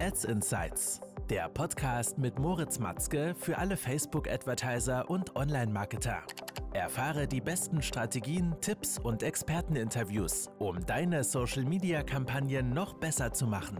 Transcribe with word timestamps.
Ads 0.00 0.24
Insights, 0.26 1.00
der 1.28 1.48
Podcast 1.48 2.18
mit 2.18 2.38
Moritz 2.38 2.78
Matzke 2.78 3.34
für 3.36 3.58
alle 3.58 3.76
Facebook-Advertiser 3.76 5.10
und 5.10 5.34
Online-Marketer. 5.34 6.22
Erfahre 6.72 7.26
die 7.26 7.40
besten 7.40 7.82
Strategien, 7.82 8.54
Tipps 8.60 8.98
und 9.00 9.24
Experteninterviews, 9.24 10.50
um 10.60 10.86
deine 10.86 11.24
Social-Media-Kampagnen 11.24 12.70
noch 12.70 12.94
besser 12.94 13.32
zu 13.32 13.48
machen. 13.48 13.78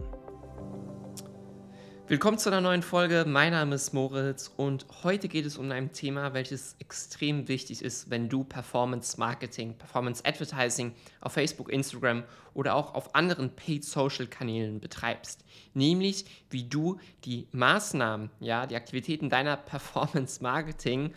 Willkommen 2.09 2.39
zu 2.39 2.49
einer 2.49 2.59
neuen 2.59 2.81
Folge. 2.81 3.23
Mein 3.27 3.51
Name 3.51 3.75
ist 3.75 3.93
Moritz 3.93 4.51
und 4.57 4.83
heute 5.03 5.27
geht 5.27 5.45
es 5.45 5.59
um 5.59 5.69
ein 5.69 5.91
Thema, 5.91 6.33
welches 6.33 6.75
extrem 6.79 7.47
wichtig 7.47 7.83
ist, 7.83 8.09
wenn 8.09 8.29
du 8.29 8.43
Performance 8.43 9.19
Marketing, 9.19 9.75
Performance 9.77 10.25
Advertising 10.25 10.95
auf 11.21 11.33
Facebook, 11.33 11.71
Instagram 11.71 12.23
oder 12.55 12.73
auch 12.73 12.95
auf 12.95 13.13
anderen 13.13 13.55
Paid 13.55 13.85
Social 13.85 14.25
Kanälen 14.25 14.79
betreibst. 14.79 15.45
Nämlich, 15.75 16.25
wie 16.49 16.63
du 16.63 16.99
die 17.25 17.47
Maßnahmen, 17.51 18.31
ja, 18.39 18.65
die 18.65 18.75
Aktivitäten 18.75 19.29
deiner 19.29 19.55
Performance 19.75 20.41
Marketing 20.41 21.13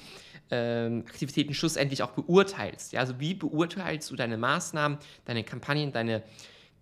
ähm, 0.50 1.04
Aktivitäten 1.08 1.54
schlussendlich 1.54 2.02
auch 2.02 2.10
beurteilst. 2.10 2.92
Ja, 2.92 3.00
also 3.00 3.18
wie 3.18 3.32
beurteilst 3.32 4.10
du 4.10 4.16
deine 4.16 4.36
Maßnahmen, 4.36 4.98
deine 5.24 5.42
Kampagnen, 5.42 5.90
deine 5.90 6.22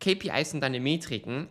KPIs 0.01 0.53
und 0.55 0.63
deine 0.63 0.81
Metriken 0.81 1.47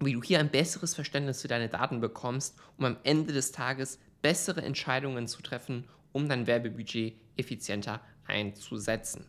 wie 0.00 0.12
du 0.14 0.22
hier 0.22 0.40
ein 0.40 0.50
besseres 0.50 0.94
Verständnis 0.94 1.42
für 1.42 1.48
deine 1.48 1.68
Daten 1.68 2.00
bekommst, 2.00 2.56
um 2.78 2.86
am 2.86 2.96
Ende 3.04 3.32
des 3.32 3.52
Tages 3.52 3.98
bessere 4.22 4.62
Entscheidungen 4.62 5.28
zu 5.28 5.42
treffen, 5.42 5.84
um 6.12 6.28
dein 6.28 6.46
Werbebudget 6.46 7.14
effizienter 7.36 8.00
einzusetzen. 8.26 9.26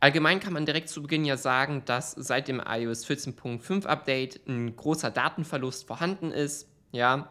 Allgemein 0.00 0.40
kann 0.40 0.52
man 0.52 0.66
direkt 0.66 0.88
zu 0.88 1.02
Beginn 1.02 1.24
ja 1.24 1.36
sagen, 1.36 1.82
dass 1.84 2.12
seit 2.12 2.48
dem 2.48 2.62
iOS 2.64 3.06
14.5 3.06 3.86
Update 3.86 4.40
ein 4.48 4.74
großer 4.76 5.10
Datenverlust 5.10 5.86
vorhanden 5.86 6.32
ist. 6.32 6.68
Ja, 6.92 7.30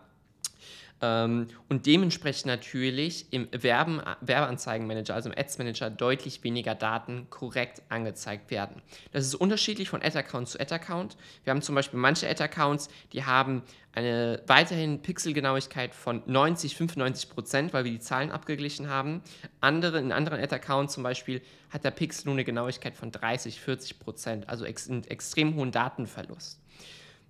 und 1.02 1.86
dementsprechend 1.86 2.48
natürlich 2.48 3.32
im 3.32 3.48
Werben, 3.52 4.02
Werbeanzeigenmanager, 4.20 5.16
also 5.16 5.30
im 5.30 5.38
Ads 5.38 5.58
Manager, 5.58 5.90
deutlich 5.90 6.44
weniger 6.44 6.76
Daten 6.76 7.28
korrekt 7.30 7.82
angezeigt 7.88 8.52
werden. 8.52 8.82
Das 9.14 9.26
ist 9.26 9.36
unterschiedlich 9.36 9.88
von 9.88 10.02
Ad-Account 10.02 10.50
zu 10.50 10.60
Ad-Account. 10.60 11.16
Wir 11.46 11.52
haben 11.52 11.62
zum 11.62 11.76
Beispiel 11.76 12.00
manche 12.00 12.30
Ad-Accounts, 12.30 12.90
die 13.14 13.24
haben 13.24 13.64
eine 13.94 14.44
weiterhin 14.48 15.02
Pixelgenauigkeit 15.02 15.96
von 15.96 16.22
90, 16.26 16.76
95 16.76 17.30
Prozent, 17.30 17.74
weil 17.74 17.86
wir 17.86 17.92
die 17.92 18.00
Zahlen 18.00 18.30
abgeglichen 18.30 18.90
haben. 18.90 19.22
Andere, 19.62 20.00
in 20.00 20.12
anderen 20.12 20.42
Ad-Accounts 20.42 20.94
zum 20.94 21.04
Beispiel 21.04 21.42
hat 21.70 21.86
der 21.86 21.92
Pixel 21.92 22.26
nur 22.26 22.36
eine 22.36 22.44
Genauigkeit 22.44 22.96
von 22.96 23.12
30, 23.12 23.62
40 23.62 24.00
Prozent, 24.00 24.50
also 24.50 24.66
ex 24.66 24.90
extrem 24.90 25.56
hohen 25.56 25.72
Datenverlust. 25.72 26.60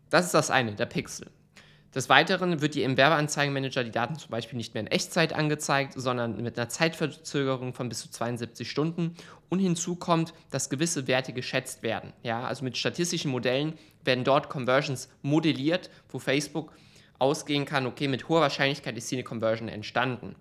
Das 0.09 0.25
ist 0.25 0.33
das 0.33 0.49
eine, 0.49 0.73
der 0.73 0.87
Pixel. 0.87 1.27
Des 1.95 2.07
Weiteren 2.07 2.61
wird 2.61 2.75
dir 2.75 2.85
im 2.85 2.97
Werbeanzeigenmanager 2.97 3.83
die 3.83 3.91
Daten 3.91 4.15
zum 4.15 4.29
Beispiel 4.29 4.57
nicht 4.57 4.75
mehr 4.75 4.81
in 4.81 4.87
Echtzeit 4.87 5.33
angezeigt, 5.33 5.93
sondern 5.95 6.39
mit 6.41 6.57
einer 6.57 6.69
Zeitverzögerung 6.69 7.73
von 7.73 7.89
bis 7.89 8.01
zu 8.01 8.11
72 8.11 8.69
Stunden. 8.69 9.15
Und 9.49 9.57
hinzu 9.57 9.95
kommt, 9.95 10.33
dass 10.51 10.69
gewisse 10.69 11.07
Werte 11.07 11.33
geschätzt 11.33 11.81
werden. 11.81 12.13
Ja, 12.21 12.43
also 12.43 12.63
mit 12.63 12.77
statistischen 12.77 13.31
Modellen 13.31 13.73
werden 14.03 14.23
dort 14.23 14.49
Conversions 14.49 15.09
modelliert, 15.23 15.89
wo 16.09 16.19
Facebook 16.19 16.73
ausgehen 17.17 17.65
kann, 17.65 17.87
okay, 17.87 18.07
mit 18.07 18.29
hoher 18.29 18.41
Wahrscheinlichkeit 18.41 18.95
ist 18.95 19.09
hier 19.09 19.17
eine 19.17 19.23
Conversion 19.23 19.67
entstanden. 19.67 20.35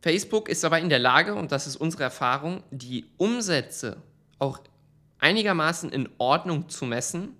Facebook 0.00 0.48
ist 0.48 0.64
aber 0.64 0.78
in 0.78 0.88
der 0.88 0.98
Lage, 0.98 1.34
und 1.34 1.52
das 1.52 1.66
ist 1.66 1.76
unsere 1.76 2.04
Erfahrung, 2.04 2.62
die 2.70 3.06
Umsätze 3.18 3.98
auch 4.38 4.58
einigermaßen 5.18 5.90
in 5.90 6.08
Ordnung 6.18 6.68
zu 6.68 6.86
messen 6.86 7.36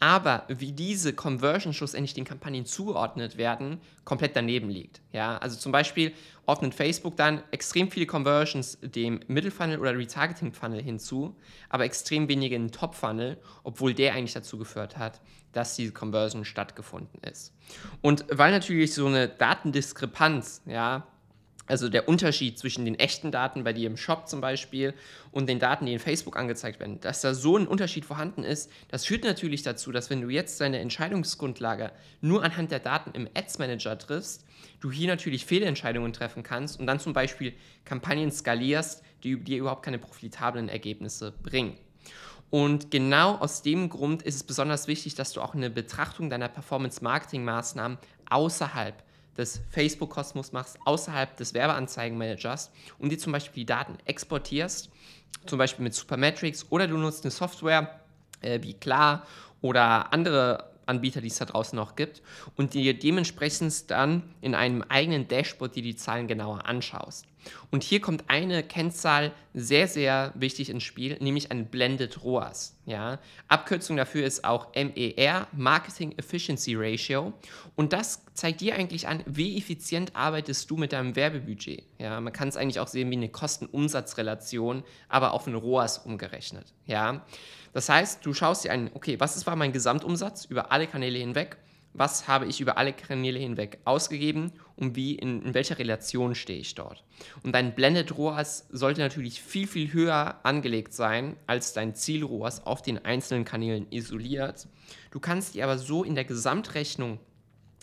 aber 0.00 0.44
wie 0.48 0.72
diese 0.72 1.12
Conversion 1.12 1.74
schlussendlich 1.74 2.14
den 2.14 2.24
Kampagnen 2.24 2.64
zugeordnet 2.64 3.36
werden, 3.36 3.80
komplett 4.04 4.34
daneben 4.34 4.70
liegt. 4.70 5.02
Ja, 5.12 5.36
also 5.38 5.58
zum 5.58 5.72
Beispiel 5.72 6.12
ordnet 6.46 6.74
Facebook 6.74 7.16
dann 7.16 7.42
extrem 7.50 7.90
viele 7.90 8.06
Conversions 8.06 8.78
dem 8.80 9.20
Middle 9.28 9.50
Funnel 9.50 9.78
oder 9.78 9.96
Retargeting 9.96 10.52
Funnel 10.52 10.82
hinzu, 10.82 11.36
aber 11.68 11.84
extrem 11.84 12.28
wenige 12.28 12.56
in 12.56 12.64
den 12.68 12.72
Top 12.72 12.94
Funnel, 12.94 13.36
obwohl 13.62 13.92
der 13.92 14.14
eigentlich 14.14 14.32
dazu 14.32 14.58
geführt 14.58 14.96
hat, 14.96 15.20
dass 15.52 15.76
diese 15.76 15.92
Conversion 15.92 16.46
stattgefunden 16.46 17.20
ist. 17.22 17.54
Und 18.00 18.24
weil 18.30 18.52
natürlich 18.52 18.94
so 18.94 19.06
eine 19.06 19.28
Datendiskrepanz, 19.28 20.62
ja, 20.64 21.06
also 21.70 21.88
der 21.88 22.08
Unterschied 22.08 22.58
zwischen 22.58 22.84
den 22.84 22.98
echten 22.98 23.30
Daten 23.30 23.64
bei 23.64 23.72
dir 23.72 23.86
im 23.86 23.96
Shop 23.96 24.28
zum 24.28 24.40
Beispiel 24.40 24.92
und 25.30 25.48
den 25.48 25.58
Daten, 25.58 25.86
die 25.86 25.92
in 25.92 25.98
Facebook 25.98 26.36
angezeigt 26.36 26.80
werden, 26.80 27.00
dass 27.00 27.20
da 27.20 27.32
so 27.32 27.56
ein 27.56 27.66
Unterschied 27.66 28.04
vorhanden 28.04 28.42
ist, 28.42 28.70
das 28.88 29.06
führt 29.06 29.24
natürlich 29.24 29.62
dazu, 29.62 29.92
dass 29.92 30.10
wenn 30.10 30.20
du 30.20 30.28
jetzt 30.28 30.60
deine 30.60 30.80
Entscheidungsgrundlage 30.80 31.92
nur 32.20 32.42
anhand 32.42 32.70
der 32.72 32.80
Daten 32.80 33.12
im 33.12 33.28
Ads 33.34 33.58
Manager 33.58 33.96
triffst, 33.96 34.44
du 34.80 34.90
hier 34.90 35.08
natürlich 35.08 35.46
Fehlentscheidungen 35.46 36.12
treffen 36.12 36.42
kannst 36.42 36.78
und 36.80 36.86
dann 36.86 37.00
zum 37.00 37.12
Beispiel 37.12 37.54
Kampagnen 37.84 38.30
skalierst, 38.30 39.02
die 39.22 39.38
dir 39.38 39.58
überhaupt 39.58 39.84
keine 39.84 39.98
profitablen 39.98 40.68
Ergebnisse 40.68 41.32
bringen. 41.42 41.76
Und 42.50 42.90
genau 42.90 43.36
aus 43.36 43.62
dem 43.62 43.88
Grund 43.88 44.22
ist 44.22 44.34
es 44.34 44.42
besonders 44.42 44.88
wichtig, 44.88 45.14
dass 45.14 45.32
du 45.32 45.40
auch 45.40 45.54
eine 45.54 45.70
Betrachtung 45.70 46.30
deiner 46.30 46.48
Performance-Marketing-Maßnahmen 46.48 47.98
außerhalb 48.28 49.04
des 49.40 49.60
Facebook-Kosmos 49.70 50.52
machst, 50.52 50.78
außerhalb 50.84 51.36
des 51.36 51.54
Werbeanzeigenmanagers 51.54 52.70
und 52.98 53.10
dir 53.10 53.18
zum 53.18 53.32
Beispiel 53.32 53.62
die 53.62 53.66
Daten 53.66 53.98
exportierst, 54.04 54.90
zum 55.46 55.58
Beispiel 55.58 55.82
mit 55.82 55.94
Supermetrics 55.94 56.66
oder 56.70 56.86
du 56.86 56.96
nutzt 56.96 57.24
eine 57.24 57.30
Software 57.30 58.00
äh, 58.40 58.60
wie 58.62 58.74
Klar 58.74 59.26
oder 59.60 60.12
andere 60.12 60.70
Anbieter, 60.86 61.20
die 61.20 61.28
es 61.28 61.38
da 61.38 61.44
draußen 61.44 61.76
noch 61.76 61.96
gibt, 61.96 62.20
und 62.56 62.74
dir 62.74 62.98
dementsprechend 62.98 63.90
dann 63.90 64.22
in 64.40 64.54
einem 64.54 64.82
eigenen 64.82 65.28
Dashboard 65.28 65.76
dir 65.76 65.82
die 65.82 65.96
Zahlen 65.96 66.26
genauer 66.26 66.66
anschaust. 66.66 67.26
Und 67.70 67.82
hier 67.82 68.00
kommt 68.00 68.24
eine 68.28 68.62
Kennzahl 68.62 69.32
sehr, 69.54 69.88
sehr 69.88 70.32
wichtig 70.34 70.70
ins 70.70 70.82
Spiel, 70.82 71.16
nämlich 71.20 71.50
ein 71.50 71.66
Blended 71.66 72.22
ROAS. 72.22 72.76
Ja? 72.86 73.18
Abkürzung 73.48 73.96
dafür 73.96 74.24
ist 74.24 74.44
auch 74.44 74.68
MER, 74.74 75.46
Marketing 75.52 76.12
Efficiency 76.18 76.74
Ratio. 76.76 77.32
Und 77.76 77.92
das 77.92 78.24
zeigt 78.34 78.60
dir 78.60 78.74
eigentlich 78.74 79.08
an, 79.08 79.22
wie 79.26 79.56
effizient 79.56 80.14
arbeitest 80.14 80.70
du 80.70 80.76
mit 80.76 80.92
deinem 80.92 81.16
Werbebudget. 81.16 81.84
Ja? 81.98 82.20
Man 82.20 82.32
kann 82.32 82.48
es 82.48 82.56
eigentlich 82.56 82.80
auch 82.80 82.88
sehen 82.88 83.10
wie 83.10 83.16
eine 83.16 83.28
Kosten-Umsatz-Relation, 83.28 84.84
aber 85.08 85.32
auf 85.32 85.46
ein 85.46 85.54
ROAS 85.54 85.98
umgerechnet. 85.98 86.72
Ja? 86.86 87.24
Das 87.72 87.88
heißt, 87.88 88.24
du 88.24 88.34
schaust 88.34 88.64
dir 88.64 88.72
an, 88.72 88.90
okay, 88.94 89.18
was 89.20 89.46
war 89.46 89.56
mein 89.56 89.72
Gesamtumsatz 89.72 90.44
über 90.44 90.72
alle 90.72 90.86
Kanäle 90.86 91.18
hinweg? 91.18 91.56
Was 91.92 92.28
habe 92.28 92.46
ich 92.46 92.60
über 92.60 92.78
alle 92.78 92.92
Kanäle 92.92 93.38
hinweg 93.38 93.80
ausgegeben 93.84 94.52
und 94.76 94.94
wie, 94.94 95.16
in, 95.16 95.42
in 95.42 95.54
welcher 95.54 95.78
Relation 95.78 96.34
stehe 96.34 96.60
ich 96.60 96.74
dort? 96.76 97.04
Und 97.42 97.52
dein 97.52 97.74
Blended 97.74 98.16
ROAS 98.16 98.68
sollte 98.70 99.00
natürlich 99.00 99.42
viel, 99.42 99.66
viel 99.66 99.92
höher 99.92 100.38
angelegt 100.44 100.94
sein 100.94 101.36
als 101.46 101.72
dein 101.72 101.94
Ziel 101.96 102.22
ROAS 102.22 102.64
auf 102.64 102.82
den 102.82 103.04
einzelnen 103.04 103.44
Kanälen 103.44 103.90
isoliert. 103.90 104.68
Du 105.10 105.18
kannst 105.18 105.54
dir 105.54 105.64
aber 105.64 105.78
so 105.78 106.04
in 106.04 106.14
der 106.14 106.24
Gesamtrechnung 106.24 107.18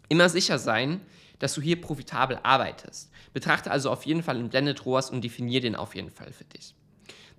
immer 0.07 0.29
sicher 0.29 0.57
sein, 0.57 1.01
dass 1.39 1.53
du 1.53 1.61
hier 1.61 1.79
profitabel 1.79 2.39
arbeitest. 2.43 3.11
Betrachte 3.33 3.69
also 3.69 3.91
auf 3.91 4.05
jeden 4.05 4.23
Fall 4.23 4.37
den 4.37 4.49
Blended 4.49 4.85
ROAS 4.85 5.09
und 5.09 5.23
definiere 5.23 5.61
den 5.61 5.75
auf 5.75 5.95
jeden 5.95 6.11
Fall 6.11 6.31
für 6.31 6.45
dich. 6.45 6.73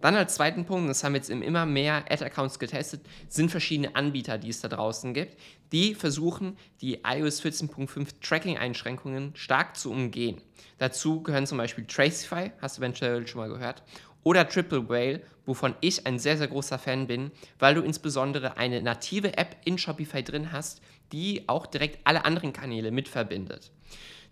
Dann 0.00 0.14
als 0.14 0.36
zweiten 0.36 0.64
Punkt, 0.64 0.88
das 0.88 1.02
haben 1.02 1.14
wir 1.14 1.18
jetzt 1.18 1.30
immer 1.30 1.66
mehr 1.66 2.04
Ad-Accounts 2.08 2.60
getestet, 2.60 3.00
sind 3.28 3.50
verschiedene 3.50 3.96
Anbieter, 3.96 4.38
die 4.38 4.50
es 4.50 4.60
da 4.60 4.68
draußen 4.68 5.12
gibt, 5.12 5.36
die 5.72 5.94
versuchen, 5.94 6.56
die 6.80 7.00
iOS 7.04 7.42
14.5 7.42 8.20
Tracking-Einschränkungen 8.22 9.34
stark 9.34 9.76
zu 9.76 9.90
umgehen. 9.90 10.40
Dazu 10.78 11.22
gehören 11.22 11.46
zum 11.46 11.58
Beispiel 11.58 11.84
Tracify, 11.84 12.52
hast 12.60 12.78
du 12.78 12.82
eventuell 12.82 13.26
schon 13.26 13.40
mal 13.40 13.48
gehört, 13.48 13.82
oder 14.22 14.48
Triple 14.48 14.88
Whale, 14.88 15.22
wovon 15.46 15.74
ich 15.80 16.06
ein 16.06 16.18
sehr, 16.18 16.36
sehr 16.36 16.48
großer 16.48 16.78
Fan 16.78 17.06
bin, 17.06 17.32
weil 17.58 17.74
du 17.74 17.82
insbesondere 17.82 18.56
eine 18.56 18.82
native 18.82 19.36
App 19.36 19.56
in 19.64 19.78
Shopify 19.78 20.22
drin 20.22 20.52
hast, 20.52 20.80
die 21.12 21.48
auch 21.48 21.66
direkt 21.66 22.06
alle 22.06 22.24
anderen 22.24 22.52
Kanäle 22.52 22.90
mitverbindet. 22.90 23.72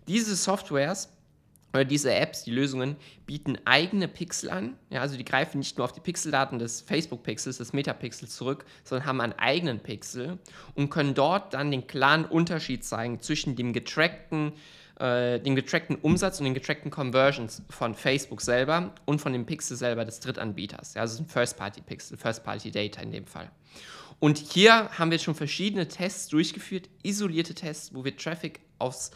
Diese 0.07 0.35
Softwares 0.35 1.09
oder 1.73 1.85
diese 1.85 2.13
Apps, 2.13 2.43
die 2.43 2.51
Lösungen, 2.51 2.95
bieten 3.25 3.57
eigene 3.65 4.07
Pixel 4.07 4.49
an. 4.49 4.77
Ja, 4.89 5.01
also 5.01 5.17
die 5.17 5.25
greifen 5.25 5.59
nicht 5.59 5.77
nur 5.77 5.85
auf 5.85 5.91
die 5.91 5.99
Pixeldaten 5.99 6.59
des 6.59 6.81
Facebook-Pixels, 6.81 7.57
des 7.57 7.73
Metapixels 7.73 8.35
zurück, 8.35 8.65
sondern 8.83 9.07
haben 9.07 9.21
einen 9.21 9.33
eigenen 9.33 9.79
Pixel 9.79 10.39
und 10.75 10.89
können 10.89 11.13
dort 11.13 11.53
dann 11.53 11.71
den 11.71 11.85
klaren 11.87 12.25
Unterschied 12.25 12.83
zeigen 12.83 13.19
zwischen 13.19 13.55
dem 13.55 13.73
getrackten, 13.73 14.53
äh, 14.99 15.39
dem 15.39 15.55
getrackten 15.55 15.97
Umsatz 15.97 16.39
und 16.39 16.45
den 16.45 16.53
getrackten 16.53 16.89
Conversions 16.89 17.61
von 17.69 17.93
Facebook 17.93 18.41
selber 18.41 18.93
und 19.05 19.19
von 19.19 19.33
dem 19.33 19.45
Pixel 19.45 19.77
selber 19.77 20.05
des 20.05 20.19
Drittanbieters. 20.21 20.93
Ja, 20.95 21.01
also 21.01 21.21
ein 21.21 21.27
First-Party-Pixel, 21.27 22.17
First-Party-Data 22.17 23.01
in 23.01 23.11
dem 23.11 23.27
Fall. 23.27 23.51
Und 24.19 24.39
hier 24.39 24.89
haben 24.97 25.11
wir 25.11 25.19
schon 25.19 25.35
verschiedene 25.35 25.87
Tests 25.87 26.27
durchgeführt, 26.29 26.89
isolierte 27.03 27.53
Tests, 27.53 27.93
wo 27.93 28.03
wir 28.03 28.17
Traffic 28.17 28.61
aufs 28.79 29.11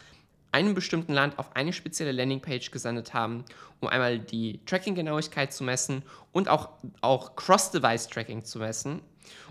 einem 0.52 0.74
bestimmten 0.74 1.12
Land 1.12 1.38
auf 1.38 1.56
eine 1.56 1.72
spezielle 1.72 2.12
Landingpage 2.12 2.70
gesendet 2.70 3.14
haben, 3.14 3.44
um 3.80 3.88
einmal 3.88 4.18
die 4.18 4.60
Tracking-Genauigkeit 4.66 5.52
zu 5.52 5.64
messen 5.64 6.02
und 6.30 6.48
auch, 6.48 6.68
auch 7.00 7.34
Cross-Device-Tracking 7.36 8.44
zu 8.44 8.58
messen. 8.58 9.00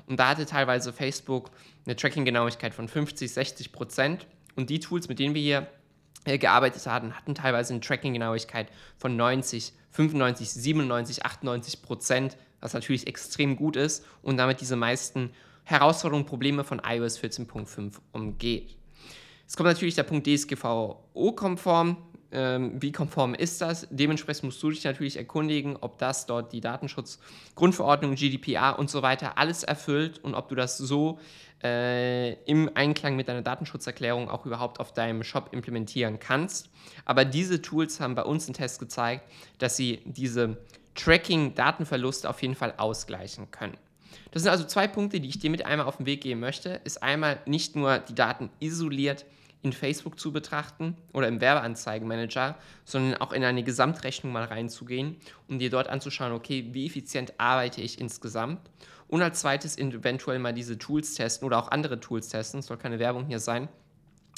Und 0.07 0.19
da 0.19 0.29
hatte 0.29 0.45
teilweise 0.45 0.93
Facebook 0.93 1.51
eine 1.85 1.95
Tracking-Genauigkeit 1.95 2.73
von 2.73 2.87
50, 2.87 3.31
60 3.31 3.71
Prozent. 3.71 4.27
Und 4.55 4.69
die 4.69 4.79
Tools, 4.79 5.09
mit 5.09 5.19
denen 5.19 5.33
wir 5.33 5.41
hier 5.41 5.67
äh, 6.25 6.37
gearbeitet 6.37 6.85
hatten, 6.85 7.15
hatten 7.15 7.35
teilweise 7.35 7.73
eine 7.73 7.81
Tracking-Genauigkeit 7.81 8.67
von 8.97 9.15
90, 9.15 9.73
95, 9.91 10.51
97, 10.51 11.25
98 11.25 11.81
Prozent, 11.81 12.37
was 12.59 12.73
natürlich 12.73 13.07
extrem 13.07 13.55
gut 13.55 13.75
ist 13.75 14.05
und 14.21 14.37
damit 14.37 14.61
diese 14.61 14.75
meisten 14.75 15.31
Herausforderungen, 15.63 16.25
Probleme 16.25 16.63
von 16.63 16.81
iOS 16.85 17.19
14.5 17.19 17.93
umgeht. 18.11 18.77
Es 19.51 19.57
kommt 19.57 19.67
natürlich 19.67 19.95
der 19.95 20.03
Punkt 20.03 20.25
DSGVO-konform. 20.27 21.97
Ähm, 22.31 22.81
wie 22.81 22.93
konform 22.93 23.33
ist 23.33 23.59
das? 23.59 23.85
Dementsprechend 23.91 24.45
musst 24.45 24.63
du 24.63 24.69
dich 24.69 24.85
natürlich 24.85 25.17
erkundigen, 25.17 25.75
ob 25.75 25.97
das 25.97 26.25
dort 26.25 26.53
die 26.53 26.61
Datenschutzgrundverordnung, 26.61 28.15
GDPR 28.15 28.79
und 28.79 28.89
so 28.89 29.01
weiter 29.01 29.37
alles 29.37 29.63
erfüllt 29.63 30.19
und 30.19 30.35
ob 30.35 30.47
du 30.47 30.55
das 30.55 30.77
so 30.77 31.19
äh, 31.61 32.41
im 32.45 32.71
Einklang 32.75 33.17
mit 33.17 33.27
deiner 33.27 33.41
Datenschutzerklärung 33.41 34.29
auch 34.29 34.45
überhaupt 34.45 34.79
auf 34.79 34.93
deinem 34.93 35.21
Shop 35.21 35.49
implementieren 35.51 36.17
kannst. 36.17 36.69
Aber 37.03 37.25
diese 37.25 37.61
Tools 37.61 37.99
haben 37.99 38.15
bei 38.15 38.23
uns 38.23 38.47
einen 38.47 38.53
Test 38.53 38.79
gezeigt, 38.79 39.29
dass 39.57 39.75
sie 39.75 39.99
diese 40.05 40.59
Tracking-Datenverluste 40.95 42.29
auf 42.29 42.41
jeden 42.41 42.55
Fall 42.55 42.75
ausgleichen 42.77 43.51
können. 43.51 43.75
Das 44.31 44.43
sind 44.43 44.51
also 44.51 44.65
zwei 44.65 44.87
Punkte, 44.87 45.19
die 45.19 45.29
ich 45.29 45.39
dir 45.39 45.49
mit 45.49 45.65
einmal 45.65 45.87
auf 45.87 45.97
den 45.97 46.05
Weg 46.05 46.21
geben 46.21 46.39
möchte. 46.39 46.81
Ist 46.83 47.03
einmal 47.03 47.39
nicht 47.45 47.75
nur 47.75 47.99
die 47.99 48.15
Daten 48.15 48.49
isoliert 48.59 49.25
in 49.63 49.73
Facebook 49.73 50.19
zu 50.19 50.31
betrachten 50.31 50.97
oder 51.13 51.27
im 51.27 51.39
Werbeanzeigenmanager, 51.39 52.55
sondern 52.83 53.21
auch 53.21 53.31
in 53.31 53.43
eine 53.43 53.63
Gesamtrechnung 53.63 54.33
mal 54.33 54.43
reinzugehen, 54.43 55.17
um 55.47 55.59
dir 55.59 55.69
dort 55.69 55.87
anzuschauen, 55.87 56.31
okay, 56.31 56.69
wie 56.71 56.85
effizient 56.85 57.33
arbeite 57.37 57.81
ich 57.81 57.99
insgesamt. 57.99 58.59
Und 59.07 59.21
als 59.21 59.41
zweites 59.41 59.77
eventuell 59.77 60.39
mal 60.39 60.53
diese 60.53 60.77
Tools 60.77 61.13
testen 61.13 61.45
oder 61.45 61.59
auch 61.59 61.69
andere 61.69 61.99
Tools 61.99 62.29
testen, 62.29 62.61
soll 62.61 62.77
keine 62.77 62.97
Werbung 62.97 63.25
hier 63.25 63.39
sein, 63.39 63.67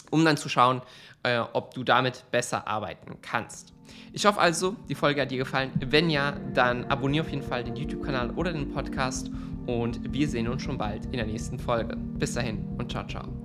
um 0.10 0.26
dann 0.26 0.36
zu 0.36 0.50
schauen, 0.50 0.82
äh, 1.22 1.38
ob 1.38 1.74
du 1.74 1.84
damit 1.84 2.26
besser 2.32 2.68
arbeiten 2.68 3.18
kannst. 3.22 3.74
Ich 4.12 4.26
hoffe 4.26 4.40
also, 4.40 4.76
die 4.90 4.96
Folge 4.96 5.22
hat 5.22 5.32
dir 5.32 5.38
gefallen. 5.38 5.72
Wenn 5.80 6.10
ja, 6.10 6.34
dann 6.54 6.86
abonniere 6.86 7.26
auf 7.26 7.32
jeden 7.32 7.44
Fall 7.44 7.64
den 7.64 7.76
YouTube-Kanal 7.76 8.32
oder 8.32 8.52
den 8.52 8.72
Podcast 8.74 9.30
und 9.66 10.14
wir 10.14 10.28
sehen 10.28 10.48
uns 10.48 10.62
schon 10.62 10.78
bald 10.78 11.06
in 11.06 11.14
der 11.14 11.26
nächsten 11.26 11.60
Folge. 11.60 11.96
Bis 11.98 12.34
dahin 12.34 12.66
und 12.78 12.92
ciao, 12.92 13.06
ciao. 13.08 13.43